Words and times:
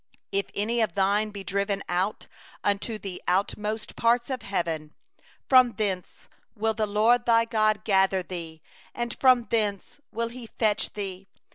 4If 0.33 0.49
any 0.55 0.81
of 0.81 0.93
thine 0.93 1.27
that 1.27 1.29
are 1.29 1.43
dispersed 1.43 2.27
be 2.87 2.93
in 2.95 3.01
the 3.03 3.21
uttermost 3.27 3.95
parts 3.95 4.31
of 4.31 4.41
heaven, 4.41 4.95
from 5.47 5.73
thence 5.73 6.27
will 6.55 6.73
the 6.73 6.87
LORD 6.87 7.27
thy 7.27 7.45
God 7.45 7.83
gather 7.83 8.23
thee, 8.23 8.63
and 8.95 9.15
from 9.19 9.43
thence 9.51 9.99
will 10.11 10.29
He 10.29 10.47
fetch 10.47 10.93
thee. 10.93 11.27